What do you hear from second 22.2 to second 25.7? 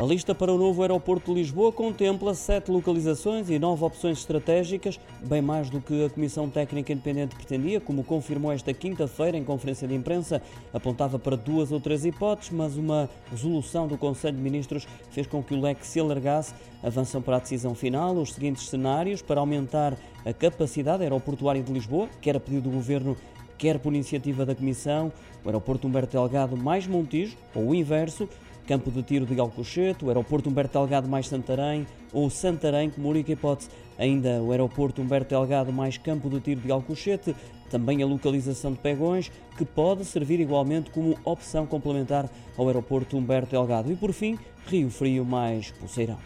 que era pedido do Governo quer por iniciativa da Comissão, o